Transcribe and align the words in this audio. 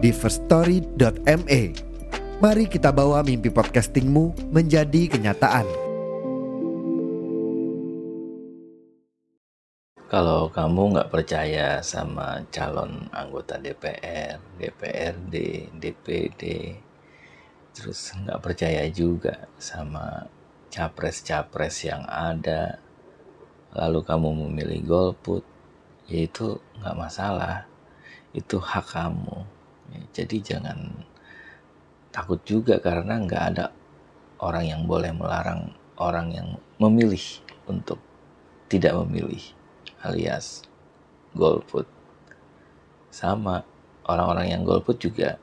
di 0.00 0.16
firststory.me. 0.16 1.62
Mari 2.40 2.64
kita 2.72 2.88
bawa 2.88 3.20
mimpi 3.20 3.52
podcastingmu 3.52 4.48
menjadi 4.48 5.12
kenyataan. 5.12 5.68
Kalau 10.08 10.48
kamu 10.48 10.96
nggak 10.96 11.12
percaya 11.12 11.84
sama 11.84 12.42
calon 12.48 13.12
anggota 13.12 13.60
DPR, 13.60 14.40
DPRD, 14.56 15.34
DPD, 15.76 16.42
terus 17.76 18.10
nggak 18.16 18.40
percaya 18.40 18.88
juga 18.88 19.46
sama 19.60 20.26
capres-capres 20.72 21.86
yang 21.86 22.02
ada, 22.08 22.80
lalu 23.76 24.00
kamu 24.02 24.48
memilih 24.48 24.80
golput, 24.82 25.44
ya 26.10 26.26
itu 26.26 26.58
nggak 26.80 26.96
masalah, 26.98 27.68
itu 28.34 28.58
hak 28.58 28.90
kamu. 28.90 29.59
Ya, 29.90 30.02
jadi 30.22 30.36
jangan 30.54 30.78
takut 32.10 32.42
juga 32.46 32.78
karena 32.78 33.18
nggak 33.22 33.44
ada 33.54 33.70
orang 34.42 34.64
yang 34.66 34.82
boleh 34.86 35.10
melarang 35.14 35.74
orang 36.00 36.32
yang 36.32 36.48
memilih 36.80 37.22
untuk 37.68 38.00
tidak 38.70 38.96
memilih 39.04 39.42
alias 40.00 40.64
golput. 41.36 41.86
Sama 43.10 43.62
orang-orang 44.06 44.54
yang 44.54 44.62
golput 44.64 44.96
juga 44.96 45.36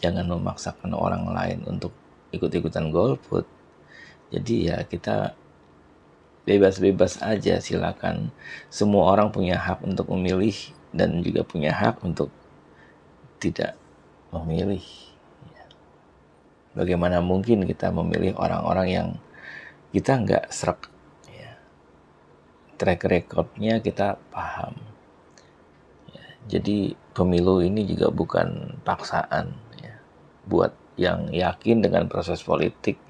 jangan 0.00 0.26
memaksakan 0.26 0.96
orang 0.96 1.28
lain 1.30 1.60
untuk 1.68 1.92
ikut-ikutan 2.34 2.90
golput. 2.90 3.46
Jadi 4.32 4.72
ya 4.72 4.82
kita 4.84 5.36
bebas-bebas 6.48 7.20
aja 7.22 7.60
silakan. 7.62 8.32
Semua 8.72 9.12
orang 9.14 9.30
punya 9.30 9.60
hak 9.60 9.84
untuk 9.86 10.10
memilih 10.10 10.56
dan 10.90 11.22
juga 11.22 11.46
punya 11.46 11.70
hak 11.70 12.02
untuk 12.02 12.32
tidak 13.40 13.79
memilih. 14.30 14.82
Bagaimana 16.70 17.18
mungkin 17.18 17.66
kita 17.66 17.90
memilih 17.90 18.38
orang-orang 18.38 18.88
yang 18.88 19.08
kita 19.90 20.22
nggak 20.22 20.54
serak, 20.54 20.86
ya. 21.26 21.58
track 22.78 23.10
recordnya 23.10 23.82
kita 23.82 24.22
paham. 24.30 24.78
Ya. 26.14 26.26
Jadi 26.46 26.94
pemilu 27.10 27.58
ini 27.58 27.82
juga 27.90 28.14
bukan 28.14 28.78
paksaan, 28.86 29.50
ya. 29.82 29.98
buat 30.46 30.70
yang 30.94 31.26
yakin 31.34 31.82
dengan 31.82 32.06
proses 32.06 32.38
politik, 32.38 33.02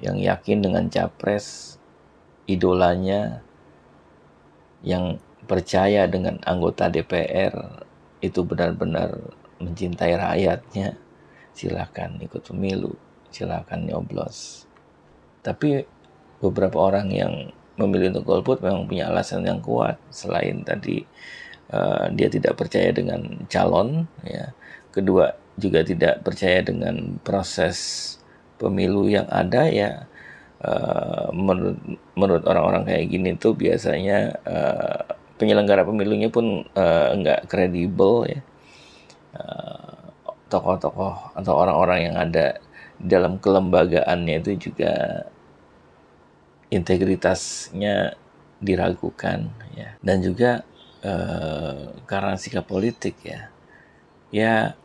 yang 0.00 0.16
yakin 0.16 0.64
dengan 0.64 0.88
capres, 0.88 1.76
idolanya, 2.48 3.44
yang 4.80 5.20
percaya 5.44 6.08
dengan 6.08 6.40
anggota 6.48 6.88
DPR 6.88 7.84
itu 8.24 8.40
benar-benar 8.40 9.20
mencintai 9.60 10.16
rakyatnya, 10.16 10.96
silakan 11.52 12.18
ikut 12.24 12.42
pemilu, 12.44 12.96
silakan 13.28 13.86
nyoblos. 13.86 14.64
Tapi 15.40 15.84
beberapa 16.40 16.80
orang 16.80 17.12
yang 17.12 17.32
memilih 17.76 18.12
untuk 18.16 18.24
golput 18.28 18.58
memang 18.60 18.84
punya 18.84 19.08
alasan 19.08 19.44
yang 19.44 19.60
kuat 19.64 19.96
selain 20.12 20.60
tadi 20.64 21.00
uh, 21.72 22.12
dia 22.12 22.28
tidak 22.28 22.56
percaya 22.60 22.92
dengan 22.92 23.44
calon 23.48 24.04
ya. 24.24 24.52
Kedua 24.90 25.32
juga 25.56 25.84
tidak 25.86 26.24
percaya 26.26 26.64
dengan 26.64 27.20
proses 27.20 28.16
pemilu 28.60 29.08
yang 29.08 29.28
ada 29.32 29.68
ya 29.68 30.04
uh, 30.64 31.28
menurut 31.32 31.76
menurut 32.16 32.44
orang-orang 32.44 32.84
kayak 32.84 33.06
gini 33.08 33.30
tuh 33.36 33.56
biasanya 33.56 34.36
uh, 34.44 35.00
penyelenggara 35.40 35.84
pemilunya 35.88 36.28
pun 36.28 36.68
uh, 36.76 37.08
nggak 37.16 37.48
kredibel 37.48 38.28
ya 38.28 38.40
tokoh-tokoh 40.50 41.14
uh, 41.14 41.38
atau 41.38 41.54
orang-orang 41.54 42.10
yang 42.10 42.16
ada 42.18 42.58
dalam 43.00 43.40
kelembagaannya 43.40 44.44
itu 44.44 44.70
juga 44.70 45.24
integritasnya 46.70 48.14
diragukan 48.60 49.50
ya. 49.74 49.96
Dan 50.04 50.20
juga 50.20 50.62
uh, 51.02 51.96
karena 52.04 52.36
sikap 52.36 52.68
politik 52.68 53.16
ya. 53.24 53.50
Ya 54.30 54.78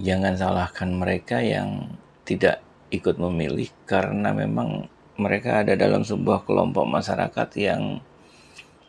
jangan 0.00 0.34
salahkan 0.34 0.90
mereka 0.90 1.38
yang 1.44 1.94
tidak 2.24 2.64
ikut 2.90 3.18
memilih 3.20 3.70
karena 3.84 4.34
memang 4.34 4.88
mereka 5.14 5.62
ada 5.62 5.78
dalam 5.78 6.02
sebuah 6.02 6.42
kelompok 6.42 6.86
masyarakat 6.86 7.48
yang 7.58 8.02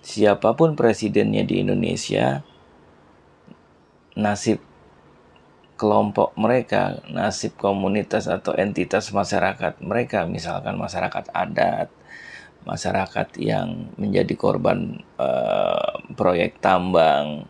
siapa 0.02 0.54
pun 0.58 0.74
presidennya 0.74 1.46
di 1.46 1.62
Indonesia 1.62 2.42
nasib 4.16 4.64
kelompok 5.76 6.32
mereka, 6.40 7.04
nasib 7.12 7.60
komunitas 7.60 8.32
atau 8.32 8.56
entitas 8.56 9.12
masyarakat 9.12 9.84
mereka, 9.84 10.24
misalkan 10.24 10.80
masyarakat 10.80 11.28
adat, 11.36 11.92
masyarakat 12.64 13.28
yang 13.38 13.92
menjadi 14.00 14.34
korban 14.40 15.04
uh, 15.20 16.00
proyek 16.16 16.64
tambang, 16.64 17.44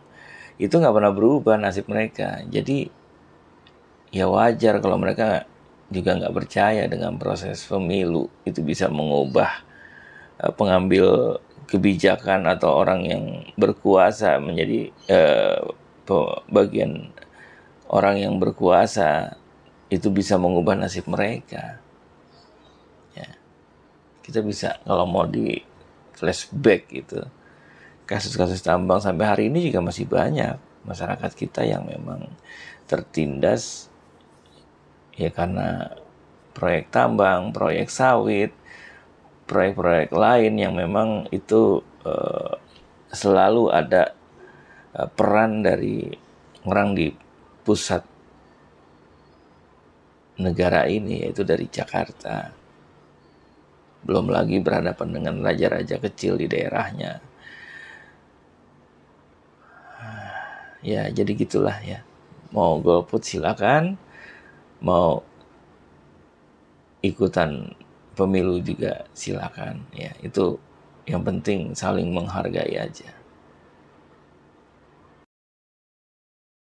itu 0.58 0.74
nggak 0.74 0.94
pernah 0.94 1.14
berubah 1.14 1.54
nasib 1.54 1.86
mereka. 1.86 2.42
Jadi 2.50 2.90
ya 4.10 4.26
wajar 4.26 4.82
kalau 4.82 4.98
mereka 4.98 5.46
juga 5.86 6.18
nggak 6.18 6.34
percaya 6.34 6.82
dengan 6.90 7.14
proses 7.14 7.62
pemilu 7.62 8.26
itu 8.42 8.58
bisa 8.58 8.90
mengubah 8.90 9.62
uh, 10.42 10.50
pengambil 10.50 11.38
kebijakan 11.70 12.46
atau 12.50 12.74
orang 12.74 13.00
yang 13.06 13.24
berkuasa 13.54 14.42
menjadi 14.42 14.90
uh, 15.10 15.85
bagian 16.46 17.10
orang 17.90 18.22
yang 18.22 18.34
berkuasa 18.38 19.34
itu 19.90 20.10
bisa 20.10 20.38
mengubah 20.38 20.78
nasib 20.78 21.06
mereka. 21.06 21.78
Ya. 23.14 23.34
Kita 24.22 24.42
bisa 24.42 24.78
kalau 24.82 25.06
mau 25.06 25.26
di 25.26 25.62
flashback 26.14 26.90
itu 26.90 27.20
kasus-kasus 28.06 28.62
tambang 28.62 29.02
sampai 29.02 29.26
hari 29.26 29.44
ini 29.50 29.66
juga 29.66 29.82
masih 29.82 30.06
banyak 30.06 30.56
masyarakat 30.86 31.32
kita 31.34 31.66
yang 31.66 31.82
memang 31.82 32.30
tertindas 32.86 33.90
ya 35.18 35.34
karena 35.34 35.90
proyek 36.54 36.88
tambang, 36.88 37.50
proyek 37.50 37.90
sawit, 37.90 38.54
proyek-proyek 39.44 40.14
lain 40.14 40.54
yang 40.56 40.72
memang 40.72 41.28
itu 41.34 41.82
uh, 42.06 42.56
selalu 43.12 43.68
ada 43.74 44.16
peran 45.04 45.60
dari 45.60 46.08
orang 46.64 46.96
di 46.96 47.12
pusat 47.62 48.00
negara 50.40 50.88
ini 50.88 51.28
yaitu 51.28 51.44
dari 51.44 51.68
Jakarta. 51.68 52.52
Belum 54.06 54.30
lagi 54.32 54.62
berhadapan 54.62 55.08
dengan 55.12 55.34
raja-raja 55.44 56.00
kecil 56.00 56.40
di 56.40 56.46
daerahnya. 56.48 57.20
Ya, 60.86 61.10
jadi 61.10 61.34
gitulah 61.34 61.82
ya. 61.82 62.06
Mau 62.54 62.78
golput 62.78 63.18
silakan, 63.26 63.98
mau 64.78 65.26
ikutan 67.02 67.74
pemilu 68.16 68.58
juga 68.64 69.04
silakan 69.12 69.84
ya 69.92 70.10
itu 70.24 70.56
yang 71.06 71.22
penting 71.22 71.76
saling 71.76 72.10
menghargai 72.10 72.74
aja 72.80 73.15